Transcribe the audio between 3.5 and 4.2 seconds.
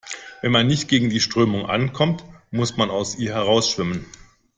schwimmen.